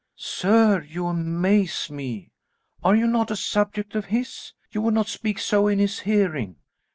[0.15, 2.31] "Sir, you amaze me.
[2.83, 4.51] Are you not a subject of his?
[4.71, 6.55] You would not speak so in his hearing."